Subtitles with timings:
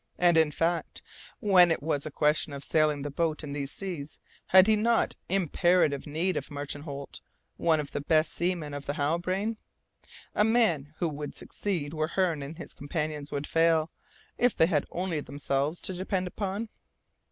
[0.17, 1.03] And, in fact,
[1.41, 5.15] when it was a question of sailing the boat in these seas, had he not
[5.29, 7.21] imperative need of Martin Holt,
[7.57, 9.57] one of the best seamen of the Halbrane?
[10.33, 13.91] A man who would succeed where Hearne and his companions would fail,
[14.39, 16.69] if they had only themselves to depend on?